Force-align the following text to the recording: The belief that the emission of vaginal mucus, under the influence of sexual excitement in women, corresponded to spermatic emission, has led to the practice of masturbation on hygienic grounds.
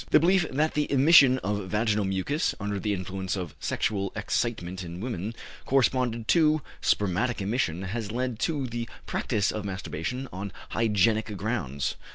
The 0.09 0.19
belief 0.19 0.47
that 0.49 0.73
the 0.73 0.91
emission 0.91 1.37
of 1.43 1.67
vaginal 1.69 2.05
mucus, 2.05 2.55
under 2.59 2.79
the 2.79 2.91
influence 2.91 3.35
of 3.37 3.53
sexual 3.59 4.11
excitement 4.15 4.83
in 4.83 4.99
women, 4.99 5.35
corresponded 5.67 6.27
to 6.29 6.63
spermatic 6.81 7.39
emission, 7.39 7.83
has 7.83 8.11
led 8.11 8.39
to 8.39 8.65
the 8.65 8.89
practice 9.05 9.51
of 9.51 9.63
masturbation 9.63 10.27
on 10.33 10.51
hygienic 10.69 11.37
grounds. 11.37 11.97